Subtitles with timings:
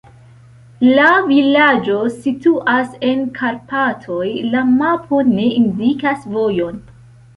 [0.99, 6.83] La vilaĝo situas en Karpatoj, la mapo ne indikas vojon.